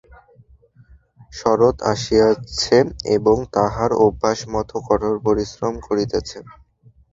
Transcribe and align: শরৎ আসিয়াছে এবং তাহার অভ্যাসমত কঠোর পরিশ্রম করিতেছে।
শরৎ 1.33 1.75
আসিয়াছে 1.91 2.77
এবং 3.15 3.37
তাহার 3.55 3.91
অভ্যাসমত 4.05 4.69
কঠোর 4.87 5.15
পরিশ্রম 5.25 5.73
করিতেছে। 5.87 6.37